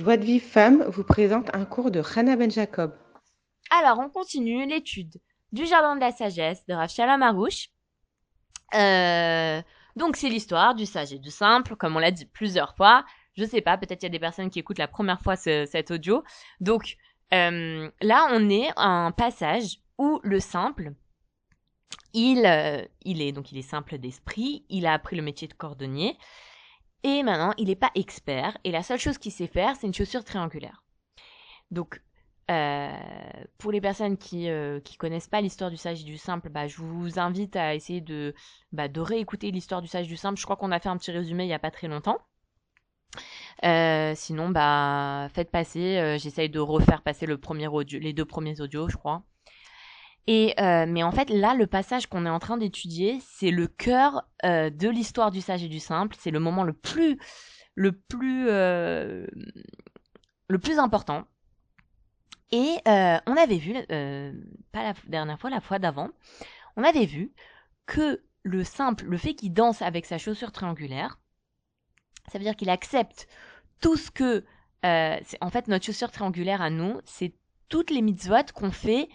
[0.00, 2.96] Joie de Vive Femme vous présente un cours de Hannah Ben Jacob.
[3.70, 5.20] Alors, on continue l'étude
[5.52, 7.22] du Jardin de la Sagesse de Rav Shalom.
[8.74, 9.62] Euh,
[9.96, 13.04] donc, c'est l'histoire du sage et du simple, comme on l'a dit plusieurs fois.
[13.36, 15.66] Je sais pas, peut-être il y a des personnes qui écoutent la première fois ce,
[15.66, 16.24] cet audio.
[16.60, 16.96] Donc,
[17.34, 20.94] euh, là, on est à un passage où le simple,
[22.14, 25.52] il, euh, il est donc il est simple d'esprit, il a appris le métier de
[25.52, 26.16] cordonnier,
[27.02, 29.94] et maintenant il n'est pas expert, et la seule chose qu'il sait faire, c'est une
[29.94, 30.82] chaussure triangulaire.
[31.70, 32.02] Donc,
[32.50, 32.90] euh,
[33.58, 36.66] pour les personnes qui euh, qui connaissent pas l'histoire du sage et du simple, bah,
[36.66, 38.34] je vous invite à essayer de
[38.72, 40.38] bah, réécouter l'histoire du sage et du simple.
[40.38, 42.18] Je crois qu'on a fait un petit résumé il y a pas très longtemps.
[43.64, 45.98] Euh, sinon, bah, faites passer.
[45.98, 49.22] Euh, J'essaye de refaire passer les deux premiers audios, je crois.
[50.26, 53.66] Et euh, mais en fait, là, le passage qu'on est en train d'étudier, c'est le
[53.66, 56.16] cœur euh, de l'histoire du sage et du simple.
[56.18, 57.18] C'est le moment le plus,
[57.74, 59.26] le plus, euh,
[60.48, 61.24] le plus important.
[62.52, 64.32] Et euh, on avait vu, euh,
[64.72, 66.10] pas la dernière fois, la fois d'avant,
[66.76, 67.32] on avait vu
[67.86, 71.18] que le simple, le fait qu'il danse avec sa chaussure triangulaire,
[72.30, 73.28] ça veut dire qu'il accepte
[73.80, 74.44] tout ce que,
[74.84, 77.34] euh, en fait, notre chaussure triangulaire à nous, c'est
[77.68, 79.08] toutes les mitzvot qu'on fait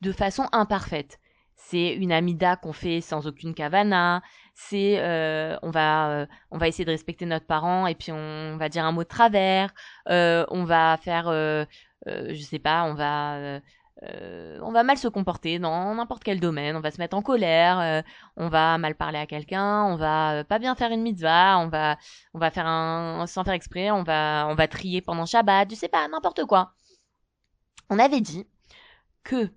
[0.00, 1.18] de façon imparfaite.
[1.56, 4.22] C'est une amida qu'on fait sans aucune kavana.
[4.54, 8.56] C'est euh, on va euh, on va essayer de respecter notre parent et puis on
[8.56, 9.72] va dire un mot de travers.
[10.08, 11.64] Euh, on va faire euh,
[12.08, 13.60] euh, je sais pas, on va
[14.02, 16.76] euh, on va mal se comporter dans n'importe quel domaine.
[16.76, 18.02] On va se mettre en colère.
[18.36, 19.84] on va mal parler à quelqu'un.
[19.84, 21.58] On va pas bien faire une mitzvah.
[21.58, 21.96] On va
[22.34, 23.90] on va faire un sans faire exprès.
[23.90, 25.70] On va on va trier pendant Shabbat.
[25.70, 26.74] Je sais pas, n'importe quoi.
[27.90, 28.46] On avait dit
[29.24, 29.52] que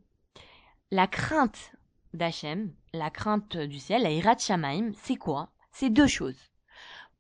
[0.91, 1.73] la crainte
[2.13, 5.51] d'Hachem, la crainte du ciel, la Hirat Shamaim, c'est quoi?
[5.71, 6.51] C'est deux choses.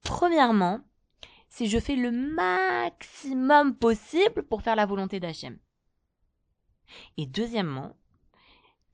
[0.01, 0.79] Premièrement,
[1.49, 5.59] c'est je fais le maximum possible pour faire la volonté d'Hachem.
[7.17, 7.95] Et deuxièmement,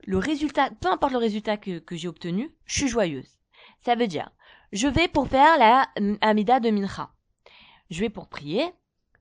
[0.06, 3.38] le résultat, peu importe le résultat que, que j'ai obtenu, je suis joyeuse.
[3.82, 4.32] Ça veut dire,
[4.72, 5.90] je vais pour faire la
[6.22, 7.14] Amida de Mincha.
[7.90, 8.74] Je vais pour prier,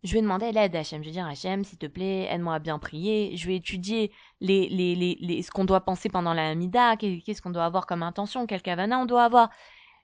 [0.05, 1.03] je vais demander l'aide à Hachem.
[1.03, 3.37] Je vais dire Hachem, s'il te plaît, aide-moi à bien prier.
[3.37, 7.41] Je vais étudier les, les, les, ce qu'on doit penser pendant la Hamida, qu'est- qu'est-ce
[7.43, 9.51] qu'on doit avoir comme intention, quel kavana on doit avoir.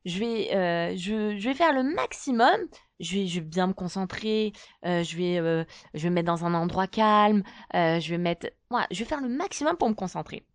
[0.04, 2.56] Je vais, euh, je, vais faire le maximum.
[3.00, 4.52] Je vais, je vais bien me concentrer.
[4.86, 5.64] euh, je vais, euh,
[5.94, 7.42] je me mettre dans un endroit calme.
[7.74, 10.46] je vais mettre, voilà, je vais faire le maximum pour me concentrer.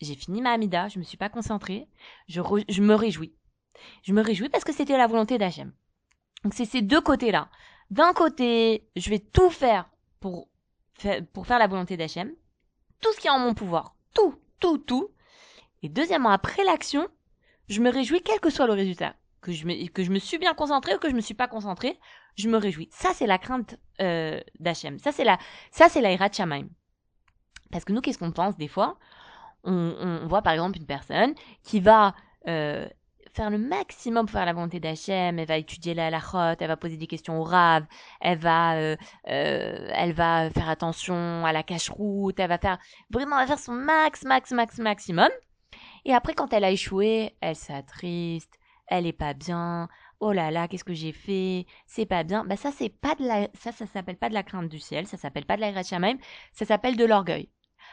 [0.00, 1.88] J'ai fini ma Hamida, je me suis pas concentrée.
[2.28, 3.32] Je, je me réjouis.
[4.02, 5.72] Je me réjouis parce que c'était la volonté d'Hachem.
[6.44, 7.48] Donc c'est ces deux côtés-là.
[7.90, 9.88] D'un côté, je vais tout faire
[10.20, 10.48] pour
[11.32, 12.32] pour faire la volonté d'Hachem,
[13.00, 15.10] tout ce qui est en mon pouvoir, tout, tout, tout.
[15.82, 17.06] Et deuxièmement, après l'action,
[17.68, 20.38] je me réjouis quel que soit le résultat, que je me, que je me suis
[20.38, 21.98] bien concentré ou que je me suis pas concentré,
[22.36, 22.88] je me réjouis.
[22.92, 24.98] Ça c'est la crainte euh, d'Hachem.
[24.98, 25.38] Ça c'est la,
[25.70, 26.16] ça c'est la.
[27.70, 28.98] Parce que nous, qu'est-ce qu'on pense des fois?
[29.64, 32.14] On, on voit par exemple une personne qui va
[32.46, 32.88] euh,
[33.34, 36.76] faire le maximum pour faire la volonté d'Hachem, elle va étudier la halachot, elle va
[36.76, 37.84] poser des questions au rave,
[38.20, 38.96] elle va, euh,
[39.28, 42.78] euh, elle va faire attention à la cache-route, elle va faire,
[43.10, 45.28] vraiment, elle va faire son max, max, max, maximum.
[46.04, 48.54] Et après, quand elle a échoué, elle s'attriste,
[48.86, 49.88] elle est pas bien,
[50.20, 52.44] oh là là, qu'est-ce que j'ai fait, c'est pas bien.
[52.44, 55.06] Bah ça, c'est pas de la, ça, ça s'appelle pas de la crainte du ciel,
[55.08, 56.18] ça s'appelle pas de la Shamaim,
[56.52, 57.48] ça s'appelle de l'orgueil.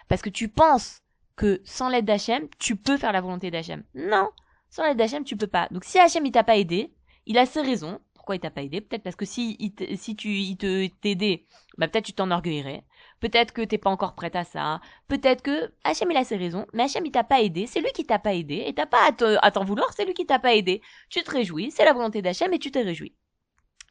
[0.08, 1.02] Parce que tu penses
[1.36, 3.84] que sans l'aide d'Hachem, tu peux faire la volonté d'Hachem.
[3.96, 4.30] Non,
[4.72, 5.68] sans l'aide d'Hachem, tu peux pas.
[5.70, 6.92] Donc si Hachem il t'a pas aidé,
[7.28, 8.00] il a ses raisons.
[8.16, 8.82] Pourquoi il t'a pas aidé?
[8.82, 11.46] Peut-être parce que si il si tu il te t'aidait,
[11.78, 12.84] bah peut-être tu t'enorgueillerais.
[13.20, 14.80] Peut-être que t'es pas encore prête à ça.
[15.08, 17.68] Peut-être que Hachem il a ses raisons, mais Hachem il t'a pas aidé.
[17.68, 19.92] C'est lui qui t'a pas aidé et t'as pas à te- à t'en vouloir.
[19.94, 20.82] C'est lui qui t'a pas aidé.
[21.10, 23.16] Tu te réjouis, c'est la volonté d'Hachem et tu t'es réjoui.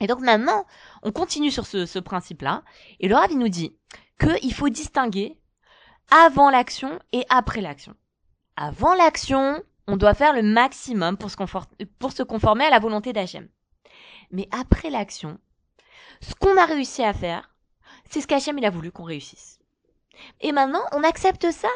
[0.01, 0.65] Et donc maintenant,
[1.03, 2.63] on continue sur ce, ce principe-là.
[3.01, 3.77] Et le Rav nous dit
[4.19, 5.39] qu'il faut distinguer
[6.11, 7.95] avant l'action et après l'action.
[8.57, 13.49] Avant l'action, on doit faire le maximum pour se, conformer à la volonté d'Hachem.
[14.31, 15.39] Mais après l'action,
[16.21, 17.51] ce qu'on a réussi à faire,
[18.09, 19.59] c'est ce qu'Hachem il a voulu qu'on réussisse.
[20.41, 21.69] Et maintenant, on accepte ça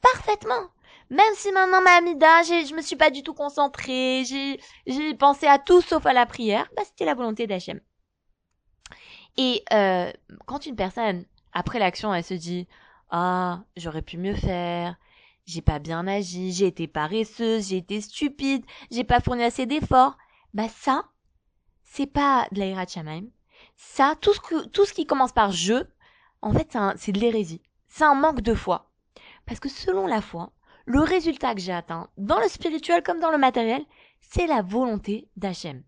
[0.00, 0.68] parfaitement.
[1.08, 5.46] Même si maintenant ma Amida, je me suis pas du tout concentrée, j'ai j'ai pensé
[5.46, 7.80] à tout sauf à la prière, bah c'était la volonté d'Hachem.
[9.36, 10.10] Et euh,
[10.46, 12.66] quand une personne, après l'action, elle se dit
[13.10, 14.96] ah, j'aurais pu mieux faire.
[15.44, 20.16] J'ai pas bien agi, j'ai été paresseuse, j'ai été stupide, j'ai pas fourni assez d'efforts.
[20.54, 21.04] Bah ça,
[21.82, 22.86] c'est pas de l'Aïrat.
[23.76, 25.84] Ça, tout ce, que, tout ce qui commence par je,
[26.40, 27.62] en fait, c'est de l'hérésie.
[27.88, 28.92] C'est un manque de foi.
[29.46, 30.52] Parce que selon la foi,
[30.86, 33.84] le résultat que j'ai atteint, dans le spirituel comme dans le matériel,
[34.20, 35.82] c'est la volonté d'Hachem.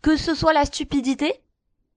[0.00, 1.42] Que ce soit la stupidité,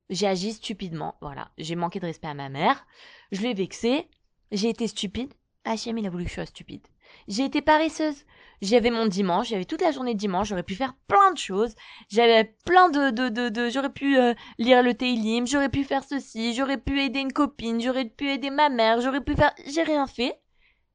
[0.09, 1.15] j'ai agi stupidement.
[1.21, 2.85] Voilà, j'ai manqué de respect à ma mère.
[3.31, 4.07] Je l'ai vexé.
[4.51, 5.33] J'ai été stupide.
[5.65, 6.87] Hachem, il a voulu que je sois stupide.
[7.27, 8.23] J'ai été paresseuse.
[8.61, 11.75] J'avais mon dimanche, j'avais toute la journée de dimanche, j'aurais pu faire plein de choses.
[12.09, 16.03] J'avais plein de, de, de, de j'aurais pu euh, lire le Teilim, j'aurais pu faire
[16.03, 19.83] ceci, j'aurais pu aider une copine, j'aurais pu aider ma mère, j'aurais pu faire, j'ai
[19.83, 20.39] rien fait.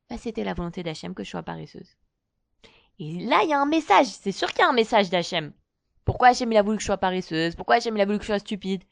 [0.08, 1.96] Bah, c'était la volonté d'Hachem que je sois paresseuse.
[2.98, 4.06] Et là, il y a un message.
[4.06, 5.52] C'est sûr qu'il y a un message d'Hachem.
[6.04, 7.54] Pourquoi Hachem il a voulu que je sois paresseuse?
[7.54, 8.82] Pourquoi Hachem il a voulu que je sois stupide?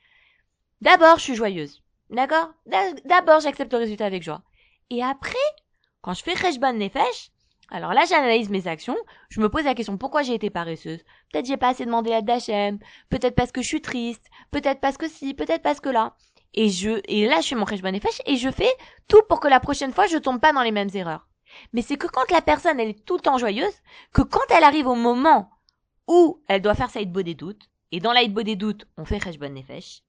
[0.81, 1.83] D'abord, je suis joyeuse.
[2.11, 2.53] D'accord?
[3.05, 4.43] D'abord, j'accepte le résultat avec joie.
[4.91, 5.37] Et après,
[6.08, 7.32] quand je fais Rejban Nefesh,
[7.70, 8.96] alors là, j'analyse mes actions,
[9.28, 11.05] je me pose la question pourquoi j'ai été paresseuse?
[11.31, 12.78] Peut-être j'ai pas assez demandé l'aide d'Hachem,
[13.10, 16.14] peut-être parce que je suis triste, peut-être parce que si, peut-être parce que là.
[16.55, 18.72] Et je, et là, je fais mon Rejban Nefesh et je fais
[19.06, 21.28] tout pour que la prochaine fois, je tombe pas dans les mêmes erreurs.
[21.75, 23.78] Mais c'est que quand la personne, elle est tout le temps joyeuse,
[24.14, 25.50] que quand elle arrive au moment
[26.06, 29.05] où elle doit faire sa hitbo des doutes, et dans la hitbo des doutes, on
[29.05, 30.05] fait Rejban Nefesh.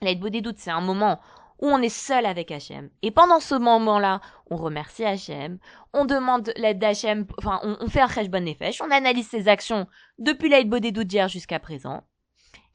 [0.00, 1.18] La hitbo des doutes, c'est un moment
[1.58, 2.90] où on est seul avec Hachem.
[3.02, 4.20] Et pendant ce moment-là,
[4.50, 5.58] on remercie Hachem,
[5.92, 9.86] on demande l'aide d'Hachem, enfin, on, fait un Cheshbon Nefesh, on analyse ses actions
[10.18, 12.04] depuis l'aide des doutes d'hier jusqu'à présent,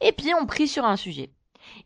[0.01, 1.31] et puis on prie sur un sujet.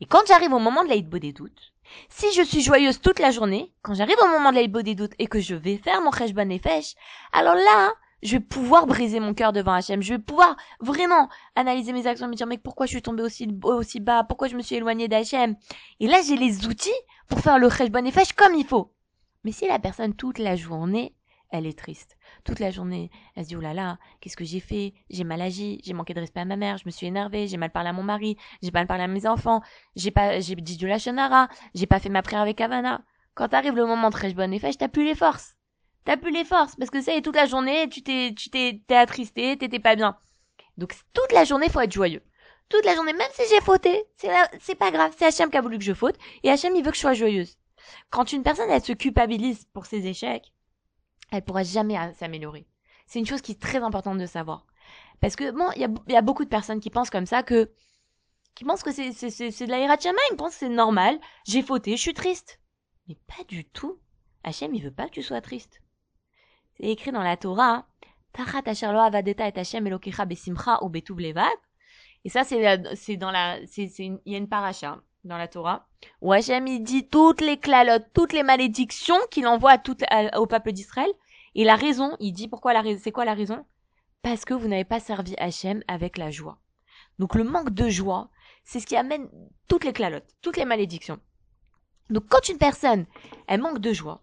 [0.02, 1.74] Et quand j'arrive au moment de l'aide des doutes,
[2.10, 5.14] si je suis joyeuse toute la journée, quand j'arrive au moment de l'aide des doutes
[5.20, 6.96] et que je vais faire mon Cheshbon Nefesh,
[7.32, 7.94] alors là,
[8.24, 10.02] je vais pouvoir briser mon cœur devant Hachem.
[10.02, 13.48] Je vais pouvoir vraiment analyser mes actions, me dire mais pourquoi je suis tombée aussi
[13.64, 15.56] aussi bas, pourquoi je me suis éloignée d'Hachem.
[16.00, 16.90] Et là j'ai les outils
[17.28, 18.94] pour faire le Cheshbon Nefesh comme il faut.
[19.44, 21.16] Mais si la personne toute la journée,
[21.50, 22.18] elle est triste.
[22.44, 24.94] Toute la journée, elle se dit oh là là, qu'est-ce que j'ai fait?
[25.10, 27.58] J'ai mal agi, j'ai manqué de respect à ma mère, je me suis énervée, j'ai
[27.58, 29.62] mal parlé à mon mari, j'ai mal parlé à mes enfants,
[29.96, 33.04] j'ai pas j'ai dit du lachonara, j'ai pas fait ma prière avec Havana.
[33.36, 35.57] Quand arrive le moment de Cheshbon Nefesh, t'as plus les forces
[36.08, 38.50] t'as plus les forces parce que ça y est toute la journée tu t'es tu
[38.50, 40.18] t'es t'es attristé t'étais pas bien.
[40.78, 42.24] Donc toute la journée faut être joyeux.
[42.70, 44.30] Toute la journée même si j'ai fauté c'est
[44.62, 46.92] c'est pas grave c'est Hachem qui a voulu que je faute et Hachem il veut
[46.92, 47.58] que je sois joyeuse.
[48.10, 50.54] Quand une personne elle se culpabilise pour ses échecs
[51.32, 52.66] elle pourra jamais s'améliorer.
[53.06, 54.66] C'est une chose qui est très importante de savoir.
[55.20, 57.44] Parce que bon il y a, y a beaucoup de personnes qui pensent comme ça
[57.44, 57.70] que
[58.56, 61.20] qui pensent que c'est c'est de la ils pensent que c'est normal.
[61.46, 62.62] J'ai fauté je suis triste.
[63.10, 64.00] Mais pas du tout.
[64.46, 65.82] Hachem il veut pas que tu sois triste
[66.80, 67.86] c'est écrit dans la Torah,
[68.34, 70.92] Tachat asher lo avadeta et Hashem elokecha besimcha ou.
[72.24, 75.48] Et ça, c'est, c'est dans la, c'est, c'est il y a une paracha dans la
[75.48, 75.88] Torah
[76.22, 79.98] où Hashem il dit toutes les clalotes, toutes les malédictions qu'il envoie à tout,
[80.36, 81.10] au peuple d'Israël.
[81.56, 83.66] Et la raison, il dit pourquoi la raison, c'est quoi la raison?
[84.22, 86.60] Parce que vous n'avez pas servi Hachem avec la joie.
[87.18, 88.30] Donc le manque de joie,
[88.64, 89.30] c'est ce qui amène
[89.68, 91.20] toutes les clalotes, toutes les malédictions.
[92.10, 93.06] Donc quand une personne,
[93.48, 94.22] elle manque de joie,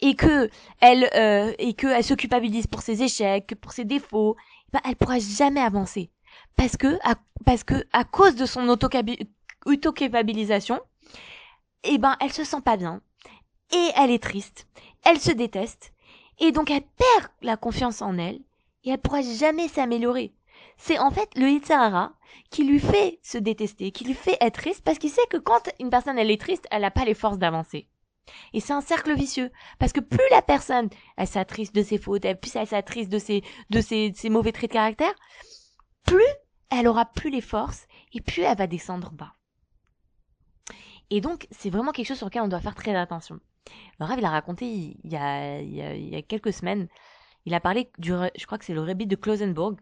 [0.00, 0.50] et que
[0.80, 4.36] elle euh, et que elle se culpabilise pour ses échecs, pour ses défauts,
[4.72, 6.10] ben elle pourra jamais avancer
[6.56, 7.14] parce que à,
[7.44, 10.80] parce que à cause de son autocapabilisation,
[11.84, 13.00] et eh ben elle se sent pas bien
[13.72, 14.66] et elle est triste,
[15.04, 15.92] elle se déteste
[16.38, 18.40] et donc elle perd la confiance en elle
[18.84, 20.32] et elle pourra jamais s'améliorer.
[20.76, 22.12] C'est en fait le Yitzhara
[22.50, 25.70] qui lui fait se détester, qui lui fait être triste parce qu'il sait que quand
[25.80, 27.88] une personne elle est triste, elle n'a pas les forces d'avancer.
[28.52, 29.50] Et c'est un cercle vicieux.
[29.78, 33.42] Parce que plus la personne, elle s'attriste de ses fautes, plus elle s'attriste de ses,
[33.70, 35.14] de ses, ses mauvais traits de caractère,
[36.04, 36.22] plus
[36.70, 39.34] elle aura plus les forces et plus elle va descendre bas.
[41.10, 43.38] Et donc, c'est vraiment quelque chose sur lequel on doit faire très attention.
[44.00, 45.74] Le Rav, il a raconté il y a, il
[46.08, 46.88] y a, quelques semaines,
[47.44, 49.76] il a parlé du, je crois que c'est le Rebbe de Klausenburg,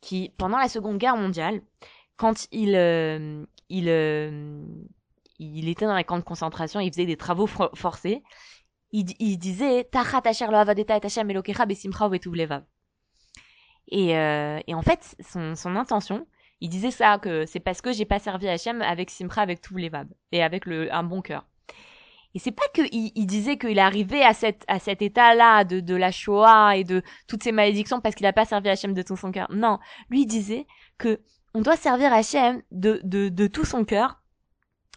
[0.00, 1.62] qui, pendant la Seconde Guerre mondiale,
[2.16, 4.64] quand il, euh, il, euh,
[5.42, 8.22] il était dans les camps de concentration, il faisait des travaux forcés.
[8.92, 12.10] Il, il disait Tachat asher lo avadeta et Hashem elokecha besimcha
[13.88, 16.26] Et, euh, et en fait, son, intention,
[16.60, 19.74] il disait ça, que c'est parce que j'ai pas servi Hachem avec Simcha, avec tout
[19.74, 21.46] levav, et avec le, un bon cœur.
[22.34, 25.80] Et c'est pas que il, disait qu'il est arrivé à cet, à cet état-là de,
[25.80, 29.02] de la Shoah et de toutes ces malédictions parce qu'il a pas servi Hachem de
[29.02, 29.48] tout son cœur.
[29.52, 29.78] Non.
[30.08, 31.20] Lui, il disait que
[31.52, 34.21] on doit servir Hachem de, de, de tout son cœur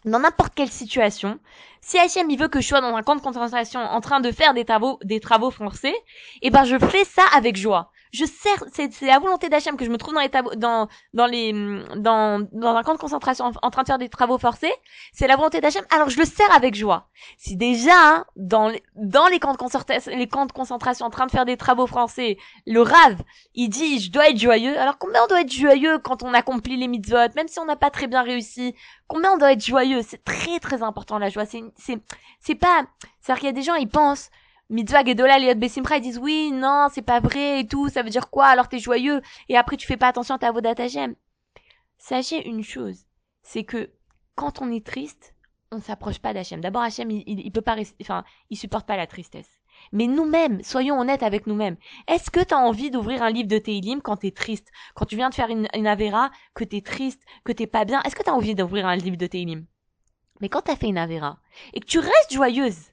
[0.06, 1.38] dans n'importe quelle situation.
[1.80, 4.32] Si Hachem il veut que je sois dans un camp de concentration en train de
[4.32, 5.94] faire des travaux, des travaux forcés,
[6.42, 9.90] eh ben je fais ça avec joie je sers, c'est, la volonté d'Hachem que je
[9.90, 11.52] me trouve dans les dans, dans les,
[11.96, 14.72] dans, dans un camp de concentration en, train de faire des travaux forcés.
[15.12, 15.84] C'est la volonté d'Hachem.
[15.94, 17.08] Alors je le sers avec joie.
[17.36, 21.10] Si déjà, hein, dans les, dans les camps de concentration, les camps de concentration en
[21.10, 23.22] train de faire des travaux français, le rave,
[23.54, 24.78] il dit, je dois être joyeux.
[24.78, 27.76] Alors combien on doit être joyeux quand on accomplit les mitzvot, même si on n'a
[27.76, 28.74] pas très bien réussi?
[29.08, 30.00] Combien on doit être joyeux?
[30.02, 31.44] C'est très très important la joie.
[31.44, 31.98] C'est, c'est,
[32.40, 32.86] c'est pas,
[33.20, 34.30] c'est-à-dire qu'il y a des gens, ils pensent,
[34.68, 38.10] Mitzvah Gedola Liot Besimcha, ils disent oui, non, c'est pas vrai et tout, ça veut
[38.10, 38.46] dire quoi?
[38.46, 40.74] Alors t'es joyeux et après tu fais pas attention à ta Vodat
[41.98, 43.06] Sachez une chose,
[43.42, 43.90] c'est que
[44.34, 45.34] quand on est triste,
[45.72, 46.60] on s'approche pas d'Hachem.
[46.60, 49.50] D'abord, Hachem, il, il, peut pas, enfin, il supporte pas la tristesse.
[49.92, 51.76] Mais nous-mêmes, soyons honnêtes avec nous-mêmes.
[52.08, 54.68] Est-ce que tu as envie d'ouvrir un livre de Teilim quand t'es triste?
[54.94, 58.00] Quand tu viens de faire une, une Avera, que t'es triste, que t'es pas bien,
[58.02, 59.66] est-ce que tu as envie d'ouvrir un livre de Teilim?
[60.40, 61.38] Mais quand t'as fait une Avera
[61.72, 62.90] et que tu restes joyeuse,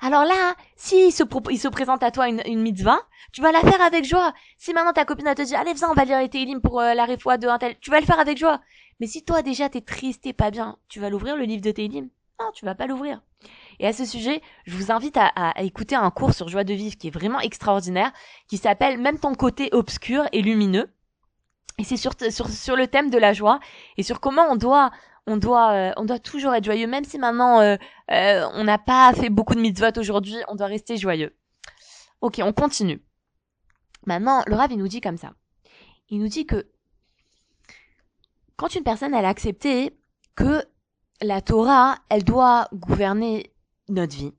[0.00, 2.98] alors là, si il se, il se présente à toi une, une mitzvah,
[3.32, 4.32] tu vas la faire avec joie.
[4.58, 6.94] Si maintenant ta copine te dit, allez, viens, on va lire les Teilim pour euh,
[6.94, 8.60] la réfoua de un tel, tu vas le faire avec joie.
[9.00, 11.70] Mais si toi déjà t'es triste, t'es pas bien, tu vas l'ouvrir le livre de
[11.70, 12.08] Teilim
[12.40, 13.20] Non, tu vas pas l'ouvrir.
[13.78, 16.64] Et à ce sujet, je vous invite à, à- à écouter un cours sur joie
[16.64, 18.12] de vivre qui est vraiment extraordinaire,
[18.48, 20.88] qui s'appelle Même ton côté obscur et lumineux.
[21.78, 23.60] Et c'est sur, sur, sur le thème de la joie
[23.98, 24.90] et sur comment on doit,
[25.26, 27.76] on doit, euh, on doit toujours être joyeux, même si maintenant euh,
[28.10, 31.36] euh, on n'a pas fait beaucoup de mitzvot aujourd'hui, on doit rester joyeux.
[32.20, 33.02] Ok, on continue.
[34.06, 35.32] Maintenant, le Rav, il nous dit comme ça.
[36.08, 36.70] Il nous dit que
[38.56, 39.98] quand une personne, elle a accepté
[40.34, 40.64] que
[41.20, 43.52] la Torah, elle doit gouverner
[43.88, 44.32] notre vie.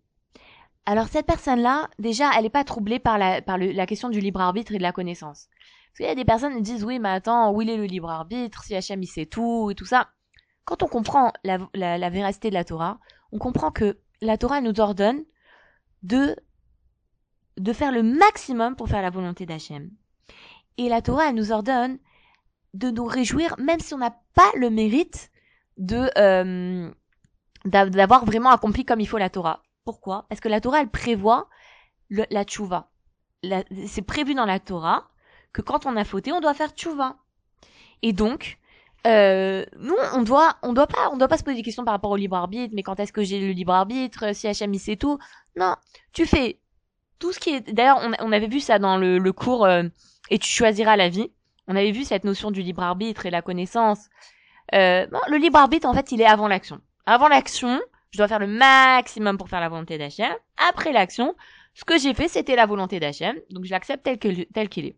[0.86, 4.22] Alors cette personne-là, déjà, elle n'est pas troublée par la, par le- la question du
[4.22, 5.50] libre arbitre et de la connaissance.
[5.88, 7.84] Parce qu'il y a des personnes qui disent, oui, mais attends, où il est le
[7.84, 10.10] libre arbitre, si Hachem il sait tout et tout ça.
[10.68, 13.00] Quand on comprend la, la, véracité de la Torah,
[13.32, 15.24] on comprend que la Torah nous ordonne
[16.04, 16.36] de,
[17.56, 19.90] de faire le maximum pour faire la volonté d'Hachem.
[20.78, 22.00] Et la Torah, elle nous ordonne
[22.74, 25.32] de nous réjouir, même si on n'a pas le mérite
[25.78, 26.92] de euh,
[27.64, 29.64] d'a- d'avoir vraiment accompli comme il faut la Torah.
[29.86, 30.26] Pourquoi?
[30.28, 31.48] Parce que la Torah, elle prévoit
[32.10, 32.92] la tchouva.
[33.88, 35.08] C'est prévu dans la Torah
[35.54, 37.16] que quand on a fauté, on doit faire tchouva.
[38.02, 38.60] Et donc,
[39.06, 41.94] euh, nous, on doit, on doit pas, on doit pas se poser des questions par
[41.94, 42.74] rapport au libre arbitre.
[42.76, 45.18] Mais quand est-ce que j'ai le libre arbitre Si Hachem il sait tout
[45.56, 45.76] Non,
[46.14, 46.60] tu fais
[47.20, 47.74] tout ce qui est.
[47.74, 49.84] D'ailleurs, on, on avait vu ça dans le, le cours euh,
[50.30, 51.32] et tu choisiras la vie.
[51.68, 54.08] On avait vu cette notion du libre arbitre et la connaissance.
[54.74, 56.80] Euh, bon, le libre arbitre, en fait, il est avant l'action.
[57.06, 57.80] Avant l'action,
[58.12, 60.34] je dois faire le maximum pour faire la volonté d'Hachem.
[60.70, 61.36] Après l'action,
[61.74, 63.36] ce que j'ai fait, c'était la volonté d'Hachem.
[63.50, 64.98] Donc, je l'accepte tel que tel qu'il est.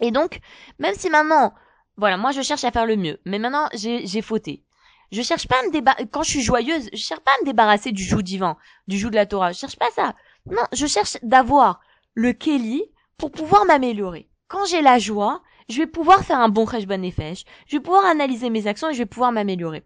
[0.00, 0.40] Et donc,
[0.78, 1.54] même si maintenant,
[1.96, 4.64] voilà, moi, je cherche à faire le mieux, mais maintenant, j'ai fauté.
[5.12, 7.46] Je cherche pas à me débarrasser, quand je suis joyeuse, je cherche pas à me
[7.46, 8.56] débarrasser du joug divin,
[8.88, 9.52] du joug de la Torah.
[9.52, 10.14] Je cherche pas ça.
[10.46, 11.80] Non, je cherche d'avoir
[12.14, 12.82] le Kelly
[13.16, 14.28] pour pouvoir m'améliorer.
[14.48, 18.04] Quand j'ai la joie, je vais pouvoir faire un bon Cheshbon Nefesh, je vais pouvoir
[18.04, 19.84] analyser mes actions et je vais pouvoir m'améliorer.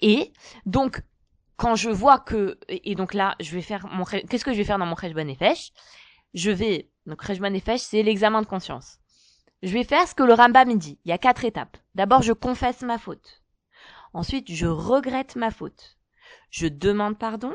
[0.00, 0.32] Et
[0.66, 1.02] donc,
[1.56, 4.64] quand je vois que, et donc là, je vais faire mon, qu'est-ce que je vais
[4.64, 5.72] faire dans mon Cheshbon Nefesh?
[6.34, 8.98] Je vais, donc Cheshbon Nefesh, c'est l'examen de conscience.
[9.62, 10.98] Je vais faire ce que le Rambam me dit.
[11.04, 11.76] Il y a quatre étapes.
[11.94, 13.42] D'abord, je confesse ma faute.
[14.12, 15.96] Ensuite, je regrette ma faute.
[16.50, 17.54] Je demande pardon.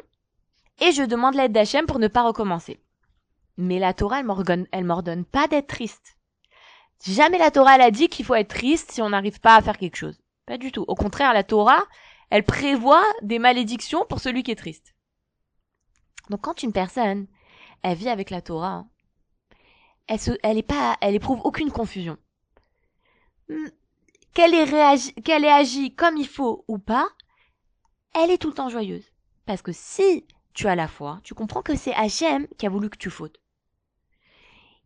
[0.80, 2.80] Et je demande l'aide d'Hachem pour ne pas recommencer.
[3.58, 6.18] Mais la Torah, elle m'ordonne, pas d'être triste.
[7.06, 9.62] Jamais la Torah, elle a dit qu'il faut être triste si on n'arrive pas à
[9.62, 10.20] faire quelque chose.
[10.46, 10.86] Pas du tout.
[10.88, 11.84] Au contraire, la Torah,
[12.30, 14.96] elle prévoit des malédictions pour celui qui est triste.
[16.30, 17.28] Donc quand une personne,
[17.84, 18.86] elle vit avec la Torah,
[20.08, 22.18] elle se, elle est pas, elle éprouve aucune confusion.
[23.50, 23.68] Hmm,
[24.34, 27.08] Qu'elle ait réagi, qu'elle ait agi comme il faut ou pas,
[28.14, 29.06] elle est tout le temps joyeuse.
[29.46, 32.90] Parce que si tu as la foi, tu comprends que c'est Hachem qui a voulu
[32.90, 33.40] que tu fautes.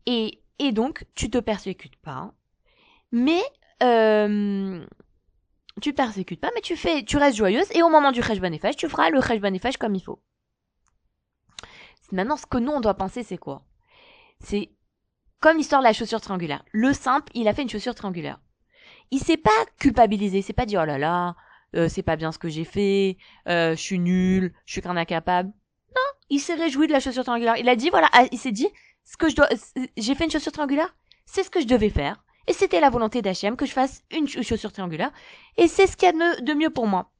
[0.06, 2.34] Et, et donc, tu te persécutes pas.
[3.12, 3.42] Mais,
[3.84, 4.86] euh,
[5.82, 8.75] tu te persécutes pas, mais tu fais, tu restes joyeuse, et au moment du Nefesh,
[8.75, 10.22] tu feras le Nefesh comme il faut.
[12.12, 13.63] Maintenant, ce que nous, on doit penser, c'est quoi?
[14.40, 14.72] C'est,
[15.41, 16.63] comme l'histoire de la chaussure triangulaire.
[16.71, 18.39] Le simple, il a fait une chaussure triangulaire.
[19.12, 21.36] Il s'est pas culpabilisé, il s'est pas dit, oh là là,
[21.75, 23.17] euh, c'est pas bien ce que j'ai fait,
[23.50, 25.51] euh, je suis nul, je suis qu'un incapable.
[25.93, 27.57] Non, il s'est réjoui de la chaussure triangulaire.
[27.57, 28.69] Il a dit, voilà, ah, il s'est dit,
[29.03, 29.50] ce que je dois,
[29.98, 30.95] j'ai fait une chaussure triangulaire,
[31.25, 32.24] c'est ce que je devais faire.
[32.48, 35.12] Et c'était la volonté d'Hachem que je fasse une ch- chaussure triangulaire.
[35.57, 37.12] Et c'est ce qu'il y a de, de mieux pour moi.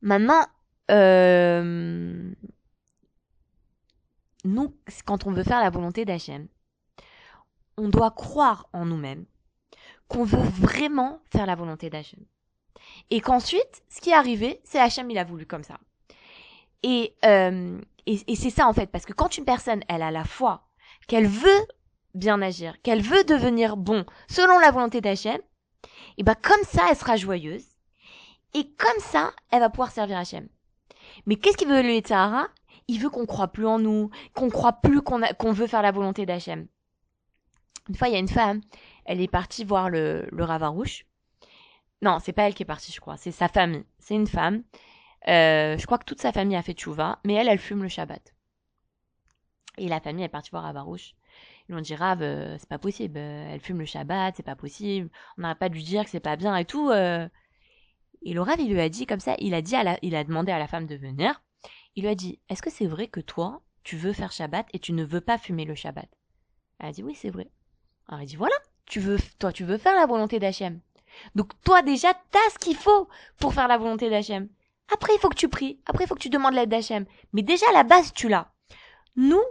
[0.00, 0.46] Maintenant,
[0.90, 2.32] euh,
[4.44, 6.48] nous, quand on veut faire la volonté d'Hachem,
[7.76, 9.24] on doit croire en nous-mêmes
[10.08, 12.20] qu'on veut vraiment faire la volonté d'Hachem.
[13.10, 15.78] Et qu'ensuite, ce qui est arrivé, c'est Hachem, il a voulu comme ça.
[16.82, 20.24] Et, euh, et, c'est ça en fait, parce que quand une personne, elle a la
[20.24, 20.66] foi,
[21.06, 21.66] qu'elle veut
[22.14, 25.38] bien agir, qu'elle veut devenir bon selon la volonté d'Hachem,
[26.16, 27.64] et ben comme ça, elle sera joyeuse.
[28.54, 30.48] Et comme ça, elle va pouvoir servir Hachem.
[31.26, 32.48] Mais qu'est-ce qu'il veut le Yetzirah
[32.90, 36.26] Il veut qu'on croit plus en nous, qu'on croit plus qu'on veut faire la volonté
[36.26, 36.66] d'Hachem.
[37.88, 38.62] Une fois, il y a une femme,
[39.04, 41.06] elle est partie voir le, le Ravarouche.
[42.02, 43.16] Non, c'est pas elle qui est partie, je crois.
[43.16, 43.84] C'est sa famille.
[44.00, 44.64] C'est une femme.
[45.28, 47.88] Euh, je crois que toute sa famille a fait tchouva, mais elle, elle fume le
[47.88, 48.34] Shabbat.
[49.78, 51.14] Et la famille est partie voir Ravarouche.
[51.68, 53.18] Ils lui ont dit, Rav, euh, c'est pas possible.
[53.18, 55.10] euh, elle fume le Shabbat, c'est pas possible.
[55.38, 56.90] On n'arrête pas de lui dire que c'est pas bien et tout.
[56.90, 60.16] Et le Rav, il lui a dit comme ça, il a dit à la, il
[60.16, 61.40] a demandé à la femme de venir.
[61.96, 64.78] Il lui a dit, est-ce que c'est vrai que toi, tu veux faire Shabbat et
[64.78, 66.08] tu ne veux pas fumer le Shabbat?
[66.78, 67.50] Elle a dit, oui, c'est vrai.
[68.08, 68.54] Alors il dit, voilà,
[68.86, 70.80] tu veux, toi, tu veux faire la volonté d'Hachem.
[71.34, 74.48] Donc toi, déjà, t'as ce qu'il faut pour faire la volonté d'Hachem.
[74.92, 75.80] Après, il faut que tu pries.
[75.86, 77.06] Après, il faut que tu demandes l'aide d'Hachem.
[77.32, 78.52] Mais déjà, la base, tu l'as.
[79.16, 79.42] Nous,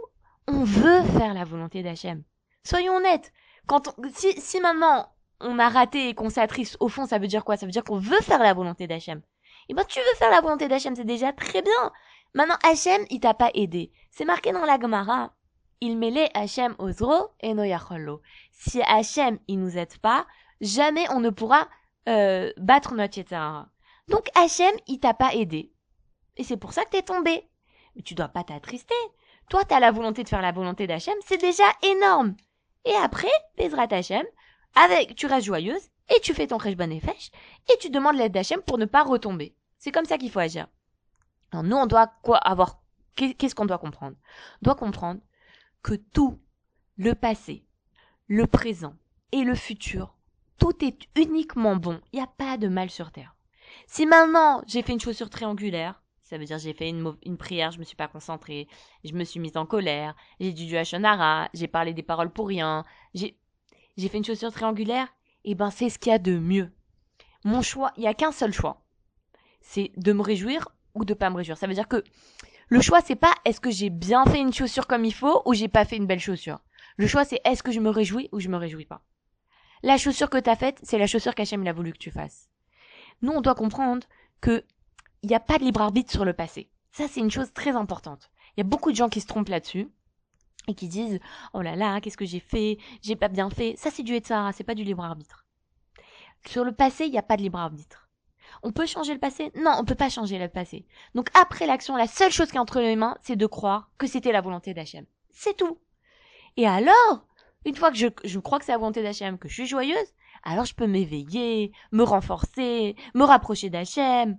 [0.46, 2.22] on veut faire la volonté d'Hachem.
[2.64, 3.32] Soyons honnêtes.
[3.66, 5.08] Quand on- si, si maintenant
[5.40, 7.56] on a raté et qu'on s'attriste, au fond, ça veut dire quoi?
[7.56, 9.22] Ça veut dire qu'on veut faire la volonté d'Hachem.
[9.68, 11.92] Et ben, tu veux faire la volonté d'Hachem, c'est déjà très bien.
[12.34, 13.92] Maintenant, Hachem, il t'a pas aidé.
[14.10, 15.32] C'est marqué dans la Gemara.
[15.80, 18.20] Il mêlait Hachem Ozro et no yachollo.
[18.52, 20.26] Si Hachem, il nous aide pas,
[20.60, 21.68] jamais on ne pourra
[22.08, 23.68] euh, battre notre Yetzirah.
[24.08, 25.72] Donc Hachem, il t'a pas aidé.
[26.36, 27.48] Et c'est pour ça que t'es tombé.
[27.96, 28.94] Mais tu dois pas t'attrister.
[29.48, 32.36] Toi, t'as la volonté de faire la volonté d'Hachem, c'est déjà énorme.
[32.84, 34.24] Et après, Bezrat Hachem,
[34.74, 37.30] avec, tu restes joyeuse, et tu fais ton Kheshban Nefesh,
[37.72, 39.56] et tu demandes l'aide d'Hachem pour ne pas retomber.
[39.78, 40.68] C'est comme ça qu'il faut agir.
[41.52, 42.80] Alors nous, on doit quoi avoir
[43.16, 44.16] qu'est- Qu'est-ce qu'on doit comprendre?
[44.62, 45.20] On doit comprendre
[45.82, 46.40] que tout,
[46.96, 47.64] le passé,
[48.28, 48.94] le présent
[49.32, 50.16] et le futur,
[50.58, 52.00] tout est uniquement bon.
[52.12, 53.34] Il n'y a pas de mal sur terre.
[53.86, 57.72] Si maintenant j'ai fait une chaussure triangulaire, ça veut dire j'ai fait une, une prière,
[57.72, 58.68] je me suis pas concentrée,
[59.04, 62.48] je me suis mise en colère, j'ai dit du Hachonara, j'ai parlé des paroles pour
[62.48, 63.36] rien, j'ai
[63.96, 65.08] fait une chaussure triangulaire,
[65.44, 66.70] et ben c'est ce qu'il y a de mieux.
[67.44, 68.84] Mon choix, il y a qu'un seul choix.
[69.60, 71.56] C'est de me réjouir ou de pas me réjouir.
[71.56, 72.02] Ça veut dire que
[72.68, 75.54] le choix c'est pas est-ce que j'ai bien fait une chaussure comme il faut ou
[75.54, 76.60] j'ai pas fait une belle chaussure.
[76.96, 79.02] Le choix c'est est-ce que je me réjouis ou je me réjouis pas.
[79.82, 82.50] La chaussure que t'as faite, c'est la chaussure qu'Hachem a voulu que tu fasses.
[83.22, 84.06] Nous, on doit comprendre
[84.42, 84.62] que
[85.22, 86.70] il n'y a pas de libre arbitre sur le passé.
[86.92, 88.30] Ça, c'est une chose très importante.
[88.56, 89.88] Il y a beaucoup de gens qui se trompent là-dessus
[90.66, 91.18] et qui disent
[91.54, 92.78] oh là là, qu'est-ce que j'ai fait?
[93.02, 93.74] J'ai pas bien fait.
[93.78, 95.46] Ça, c'est du Etzara, c'est pas du libre arbitre.
[96.46, 98.09] Sur le passé, il n'y a pas de libre arbitre.
[98.62, 99.52] On peut changer le passé?
[99.54, 100.86] Non, on peut pas changer le passé.
[101.14, 104.06] Donc après l'action, la seule chose qui est entre les mains, c'est de croire que
[104.06, 105.06] c'était la volonté d'Hachem.
[105.30, 105.78] C'est tout.
[106.56, 107.26] Et alors,
[107.64, 110.14] une fois que je, je crois que c'est la volonté d'Hachem, que je suis joyeuse,
[110.42, 114.38] alors je peux m'éveiller, me renforcer, me rapprocher d'Hachem.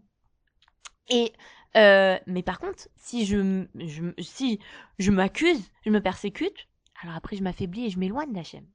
[1.09, 1.33] Et
[1.77, 4.59] euh, mais par contre, si je, je si
[4.99, 6.67] je m'accuse, je me persécute,
[7.01, 8.65] alors après je m'affaiblis et je m'éloigne d'Hachem.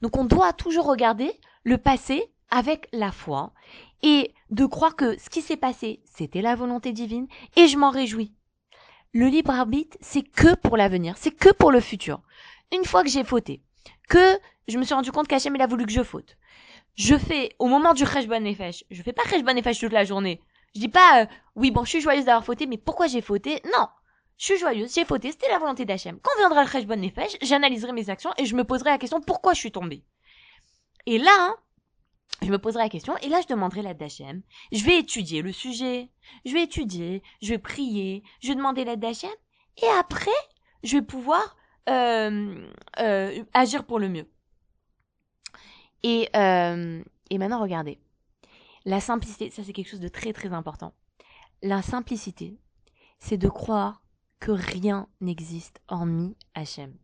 [0.00, 3.52] Donc on doit toujours regarder le passé avec la foi
[4.02, 7.90] et de croire que ce qui s'est passé, c'était la volonté divine et je m'en
[7.90, 8.32] réjouis.
[9.12, 12.20] Le libre arbitre, c'est que pour l'avenir, c'est que pour le futur.
[12.72, 13.62] Une fois que j'ai fauté,
[14.08, 16.36] que je me suis rendu compte qu'Hachem il a voulu que je faute.
[16.94, 20.40] Je fais au moment du Kheshban Nefesh, je fais pas Kheshban Nefesh toute la journée.
[20.74, 23.62] Je dis pas euh, oui bon je suis joyeuse d'avoir fauté mais pourquoi j'ai fauté?
[23.64, 23.88] Non.
[24.36, 26.18] Je suis joyeuse, j'ai fauté, c'était la volonté d'Hachem.
[26.22, 29.54] Quand viendra le Kheshban Nefesh, j'analyserai mes actions et je me poserai la question pourquoi
[29.54, 30.04] je suis tombée?
[31.06, 31.56] Et là, hein,
[32.42, 34.42] je me poserai la question et là je demanderai l'aide d'Hachem.
[34.72, 36.10] Je vais étudier le sujet,
[36.44, 39.30] je vais étudier, je vais prier, je vais demander l'aide d'Hachem
[39.82, 40.30] et après
[40.82, 41.56] je vais pouvoir
[41.88, 42.68] euh,
[43.00, 44.28] euh, agir pour le mieux.
[46.02, 47.98] Et, euh, et maintenant, regardez.
[48.84, 50.94] La simplicité, ça c'est quelque chose de très très important.
[51.62, 52.58] La simplicité,
[53.18, 54.02] c'est de croire
[54.38, 56.94] que rien n'existe hormis Hachem.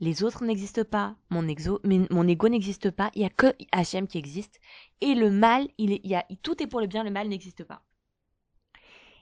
[0.00, 4.16] Les autres n'existent pas, mon, exo, ego n'existe pas, il y a que Hachem qui
[4.16, 4.58] existe.
[5.02, 7.82] Et le mal, il y a, tout est pour le bien, le mal n'existe pas.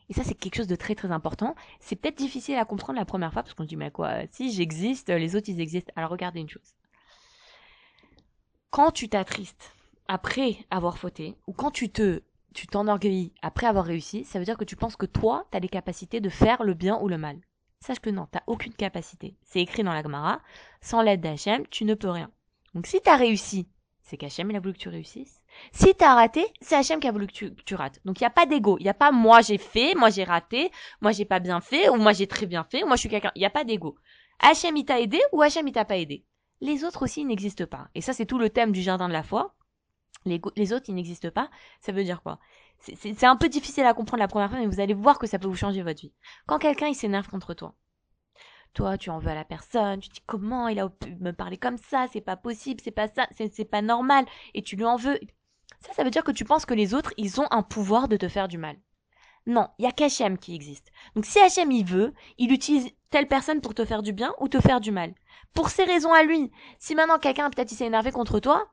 [0.09, 1.55] Et ça, c'est quelque chose de très très important.
[1.81, 4.53] C'est peut-être difficile à comprendre la première fois parce qu'on se dit, mais quoi, si
[4.53, 5.93] j'existe, les autres ils existent.
[5.97, 6.75] Alors regardez une chose.
[8.71, 9.75] Quand tu t'attristes
[10.07, 12.23] après avoir fauté, ou quand tu te
[12.55, 15.61] tu t'enorgueillis après avoir réussi, ça veut dire que tu penses que toi, tu as
[15.61, 17.38] les capacités de faire le bien ou le mal.
[17.81, 19.37] Sache que non, t'as aucune capacité.
[19.43, 20.41] C'est écrit dans la Gemara,
[20.81, 22.31] sans l'aide d'Hachem, tu ne peux rien.
[22.75, 23.69] Donc si t'as réussi,
[24.03, 25.43] c'est qu'Hachem il a voulu que tu réussisses.
[25.73, 28.01] Si t'as raté, c'est Hachem qui a voulu que tu, que tu rates.
[28.05, 28.77] Donc il n'y a pas d'ego.
[28.79, 31.88] Il n'y a pas moi j'ai fait, moi j'ai raté, moi j'ai pas bien fait,
[31.88, 33.33] ou moi j'ai très bien fait, ou moi je suis quelqu'un.
[33.35, 33.97] Il n'y a pas d'ego.
[34.41, 36.25] Hachem il t'a aidé ou Hachem il t'a pas aidé.
[36.61, 37.88] Les autres aussi n'existent pas.
[37.95, 39.55] Et ça c'est tout le thème du jardin de la foi.
[40.24, 41.50] Les, autres ils n'existent pas.
[41.81, 42.38] Ça veut dire quoi?
[42.81, 45.38] C'est- un peu difficile à comprendre la première fois, mais vous allez voir que ça
[45.38, 46.12] peut vous changer votre vie.
[46.46, 47.74] Quand quelqu'un il s'énerve contre toi,
[48.74, 51.57] toi tu en veux à la personne, tu dis comment il a pu me parler
[51.59, 54.85] comme ça, c'est pas possible, c'est pas ça, c'est c'est pas normal, et tu lui
[54.85, 55.18] en veux.
[55.81, 58.16] Ça, ça veut dire que tu penses que les autres, ils ont un pouvoir de
[58.16, 58.76] te faire du mal.
[59.46, 60.92] Non, il y a qu'Hachem qui existe.
[61.14, 64.48] Donc si Hachem il veut, il utilise telle personne pour te faire du bien ou
[64.48, 65.14] te faire du mal.
[65.54, 66.50] Pour ses raisons à lui.
[66.78, 68.70] Si maintenant quelqu'un peut-être il s'est énervé contre toi,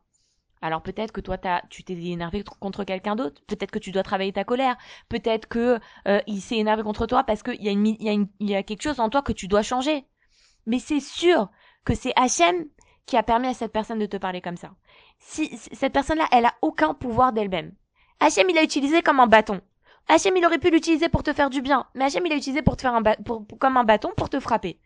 [0.65, 1.37] alors peut-être que toi
[1.69, 3.41] tu t'es énervé tr- contre quelqu'un d'autre.
[3.47, 4.75] Peut-être que tu dois travailler ta colère.
[5.09, 8.55] Peut-être que euh, il s'est énervé contre toi parce qu'il y a une, y y
[8.55, 10.05] a quelque chose en toi que tu dois changer.
[10.65, 11.49] Mais c'est sûr
[11.83, 12.65] que c'est Hachem
[13.05, 14.71] qui a permis à cette personne de te parler comme ça.
[15.19, 17.73] Si cette personne-là, elle a aucun pouvoir d'elle-même.
[18.19, 19.61] Hachem, il a utilisé comme un bâton.
[20.07, 22.61] Hachem, il aurait pu l'utiliser pour te faire du bien, mais Hachem, il a utilisé
[22.61, 24.79] pour te faire un pour- comme un bâton pour te frapper.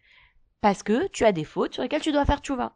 [0.62, 2.74] Parce que tu as des fautes sur lesquelles tu dois faire tchouva.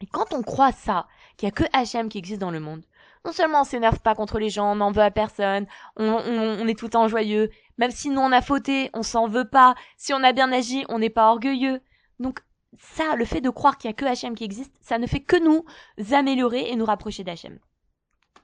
[0.00, 2.82] Et quand on croit ça, qu'il y a que Hachem qui existe dans le monde,
[3.24, 6.78] non seulement on s'énerve pas contre les gens, on n'en veut à personne, on, est
[6.78, 10.12] tout le temps joyeux, même si nous on a fauté, on s'en veut pas, si
[10.12, 11.80] on a bien agi, on n'est pas orgueilleux.
[12.18, 12.40] Donc
[12.78, 15.20] ça, le fait de croire qu'il y a que Hachem qui existe, ça ne fait
[15.20, 15.64] que nous
[16.12, 17.58] améliorer et nous rapprocher d'Hachem.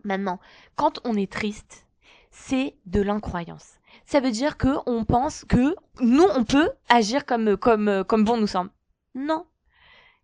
[0.05, 0.39] Maintenant,
[0.77, 1.87] quand on est triste,
[2.31, 3.75] c'est de l'incroyance.
[4.07, 8.37] Ça veut dire que on pense que nous on peut agir comme comme comme bon
[8.37, 8.71] nous semble.
[9.15, 9.47] Non.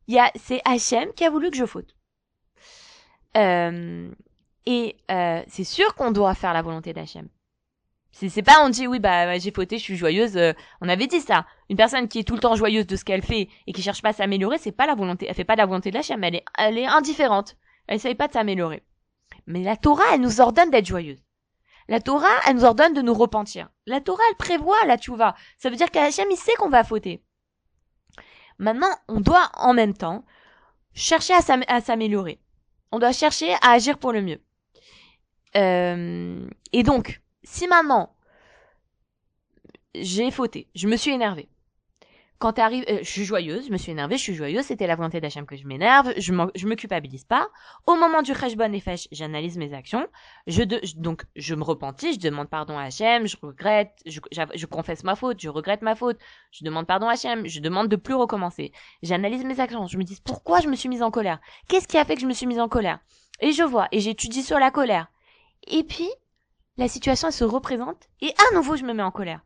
[0.07, 1.95] Il y a c'est Hachem qui a voulu que je faute.
[3.37, 4.11] Euh,
[4.67, 7.29] et euh, c'est sûr qu'on doit faire la volonté d'Hachem.
[8.13, 10.37] C'est pas on dit oui bah j'ai fauté, je suis joyeuse.
[10.37, 11.47] euh, on avait dit ça.
[11.69, 14.03] Une personne qui est tout le temps joyeuse de ce qu'elle fait et qui cherche
[14.03, 15.27] pas à s'améliorer, c'est pas la volonté.
[15.29, 15.97] Elle fait pas la volonté de.
[15.97, 17.57] Elle est elle est indifférente.
[17.87, 18.83] Elle essaye pas de s'améliorer.
[19.47, 21.23] Mais la Torah, elle nous ordonne d'être joyeuse.
[21.89, 23.69] La Torah, elle nous ordonne de nous repentir.
[23.87, 25.35] La Torah, elle prévoit la tchouva.
[25.59, 27.25] Ça veut dire qu'Hachem, il sait qu'on va fauter.
[28.59, 30.25] Maintenant, on doit en même temps
[30.95, 32.41] chercher à s'améliorer.
[32.93, 34.41] On doit chercher à agir pour le mieux.
[35.57, 38.15] Euh, et donc, si maintenant
[39.95, 41.50] j'ai fauté, je me suis énervée.
[42.41, 44.97] Quand t'arrives, euh, je suis joyeuse, je me suis énervée, je suis joyeuse, c'était la
[44.97, 47.51] volonté d'Hachem que je m'énerve, je, je me culpabilise pas.
[47.87, 50.07] Au moment du Cheshbon et Fesh, j'analyse mes actions,
[50.47, 54.21] je donc je me repentis, je demande pardon à Hachem, je regrette, je,
[54.55, 56.17] je confesse ma faute, je regrette ma faute,
[56.51, 58.73] je demande pardon à Hachem, je demande de plus recommencer.
[59.03, 61.99] J'analyse mes actions, je me dis pourquoi je me suis mise en colère, qu'est-ce qui
[61.99, 63.01] a fait que je me suis mise en colère,
[63.41, 65.09] et je vois et j'étudie sur la colère.
[65.67, 66.09] Et puis
[66.79, 69.43] la situation elle se représente et à nouveau je me mets en colère.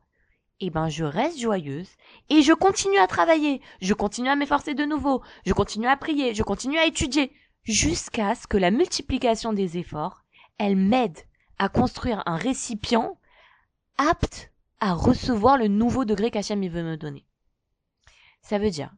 [0.60, 1.88] Et ben je reste joyeuse
[2.30, 6.34] et je continue à travailler, je continue à m'efforcer de nouveau, je continue à prier,
[6.34, 7.32] je continue à étudier
[7.64, 10.24] jusqu'à ce que la multiplication des efforts,
[10.58, 11.18] elle m'aide
[11.58, 13.18] à construire un récipient
[13.98, 17.24] apte à recevoir le nouveau degré qu'Hachem veut me donner.
[18.42, 18.92] Ça veut dire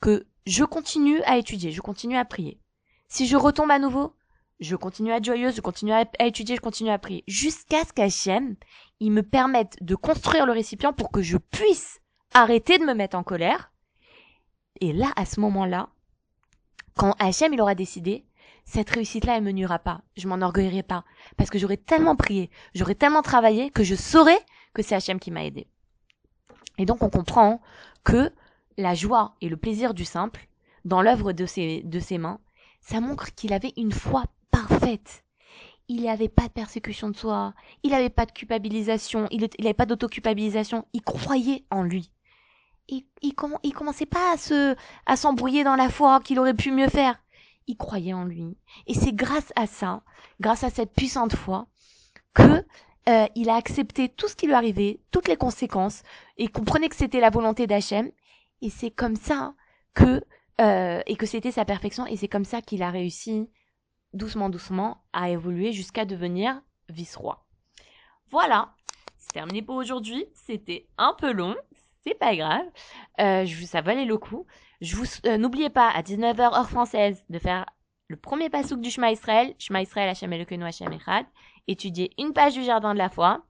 [0.00, 2.60] que je continue à étudier, je continue à prier.
[3.08, 4.14] Si je retombe à nouveau,
[4.60, 7.24] je continue à être joyeuse, je continue à, étudier, je continue à prier.
[7.26, 8.56] Jusqu'à ce qu'Hachem,
[9.00, 12.00] il me permette de construire le récipient pour que je puisse
[12.34, 13.70] arrêter de me mettre en colère.
[14.80, 15.88] Et là, à ce moment-là,
[16.96, 18.24] quand Hachem, il aura décidé,
[18.64, 20.02] cette réussite-là, elle me nuira pas.
[20.16, 21.04] Je m'en orgueillerai pas.
[21.36, 24.40] Parce que j'aurais tellement prié, j'aurais tellement travaillé que je saurais
[24.74, 25.68] que c'est Hachem qui m'a aidé.
[26.76, 27.60] Et donc, on comprend
[28.04, 28.32] que
[28.76, 30.48] la joie et le plaisir du simple,
[30.84, 32.40] dans l'œuvre de ses, de ses mains,
[32.80, 34.24] ça montre qu'il avait une foi
[34.68, 35.24] parfaite.
[35.88, 39.86] Il n'avait pas de persécution de soi, il n'avait pas de culpabilisation, il n'avait pas
[39.86, 42.12] d'autoculpabilisation, il croyait en lui.
[42.88, 44.76] Il, il, comm- il commençait pas à se,
[45.06, 47.18] à s'embrouiller dans la foi qu'il aurait pu mieux faire.
[47.66, 48.56] Il croyait en lui.
[48.86, 50.02] Et c'est grâce à ça,
[50.40, 51.68] grâce à cette puissante foi,
[52.34, 52.64] que
[53.08, 56.02] euh, il a accepté tout ce qui lui arrivait, toutes les conséquences,
[56.36, 58.10] et comprenait que c'était la volonté d'Hachem.
[58.60, 59.54] Et c'est comme ça
[59.94, 60.22] que
[60.60, 62.06] euh, et que c'était sa perfection.
[62.06, 63.48] Et c'est comme ça qu'il a réussi
[64.12, 67.44] doucement, doucement à évoluer jusqu'à devenir vice-roi.
[68.30, 68.74] Voilà,
[69.16, 70.26] c'est terminé pour aujourd'hui.
[70.34, 71.56] C'était un peu long,
[72.04, 72.66] c'est pas grave.
[73.20, 74.46] Euh, ça valait le coup.
[74.80, 77.66] Je vous euh, n'oubliez pas à 19h heure française de faire
[78.08, 80.90] le premier pasouk du Shema Israël, Shema Israël Hashem Elokeinu Hashem
[81.66, 83.44] étudier une page du jardin de la foi.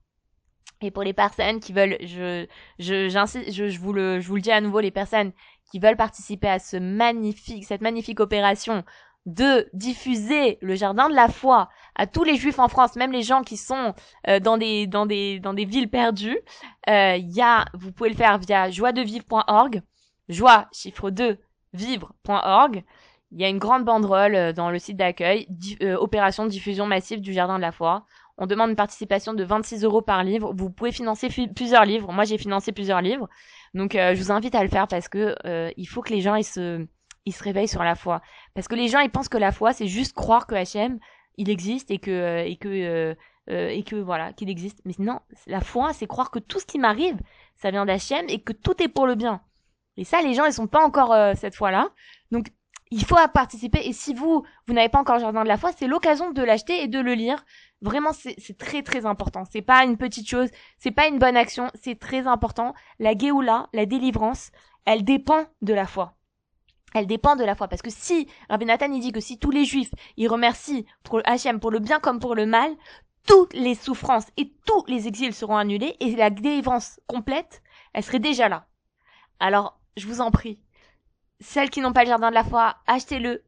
[0.81, 2.47] Et pour les personnes qui veulent, je,
[2.79, 5.33] je, je, je vous le, je vous le dis à nouveau, les personnes
[5.71, 8.85] qui veulent participer à magnifique, cette magnifique opération
[9.29, 13.23] de diffuser le jardin de la foi à tous les juifs en France, même les
[13.23, 13.95] gens qui sont
[14.27, 16.39] euh, dans des dans des dans des villes perdues,
[16.89, 19.83] euh, y a vous pouvez le faire via joiedevivre.org,
[20.29, 21.39] joie chiffre 2
[21.75, 22.85] vivre.org.
[23.31, 25.47] Il y a une grande banderole euh, dans le site d'accueil,
[25.83, 28.05] euh, opération de diffusion massive du jardin de la foi.
[28.39, 30.53] On demande une participation de 26 euros par livre.
[30.57, 32.13] Vous pouvez financer fi- plusieurs livres.
[32.13, 33.29] Moi, j'ai financé plusieurs livres.
[33.75, 35.35] Donc, euh, je vous invite à le faire parce que
[35.77, 36.87] il faut que les gens ils se,
[37.29, 38.23] ils se réveillent sur la foi.
[38.55, 40.99] Parce que les gens, ils pensent que la foi, c'est juste croire que Hachem,
[41.37, 43.15] il existe et que euh, et que euh,
[43.51, 44.81] euh, et que voilà, qu'il existe.
[44.85, 47.19] Mais non, la foi, c'est croire que tout ce qui m'arrive,
[47.57, 49.43] ça vient d'Hachem et que tout est pour le bien.
[49.97, 51.91] Et ça, les gens, ils sont pas encore euh, cette fois-là.
[52.31, 52.47] Donc,
[52.91, 53.81] il faut participer.
[53.87, 56.43] Et si vous, vous n'avez pas encore le jardin de la foi, c'est l'occasion de
[56.43, 57.45] l'acheter et de le lire.
[57.83, 59.45] Vraiment, c'est très très important.
[59.45, 62.75] C'est pas une petite chose, c'est pas une bonne action, c'est très important.
[62.99, 64.51] La Géoula, la délivrance,
[64.85, 66.18] elle dépend de la foi.
[66.95, 67.69] Elle dépend de la foi.
[67.69, 71.21] Parce que si, Rabbi Nathan, il dit que si tous les juifs, ils remercient pour
[71.25, 72.75] Hachem, pour le bien comme pour le mal,
[73.27, 78.19] toutes les souffrances et tous les exils seront annulés et la délivrance complète, elle serait
[78.21, 78.67] déjà là.
[79.39, 80.59] Alors, je vous en prie,
[81.41, 83.45] celles qui n'ont pas le jardin de la foi, achetez-le.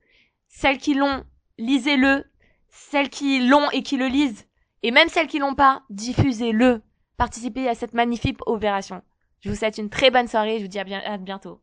[0.49, 1.25] Celles qui l'ont,
[1.59, 2.25] lisez-le.
[2.69, 4.47] Celles qui l'ont et qui le lisent,
[4.83, 6.83] Et même celles qui l'ont pas, diffusez-le.
[7.17, 9.03] Participez à cette magnifique opération.
[9.41, 11.59] Je vous souhaite une très bonne soirée et je vous dis à, bien- à bientôt.